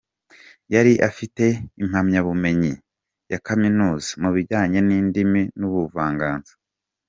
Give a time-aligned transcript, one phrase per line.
[0.73, 1.45] Yari afite
[1.83, 2.71] impamyabumenyi
[3.31, 6.53] ya kaminuza mu bijyanye n’indimi n’ubuvanganzo.